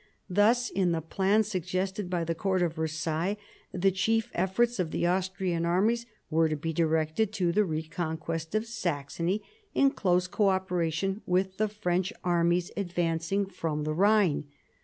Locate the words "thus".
0.31-0.71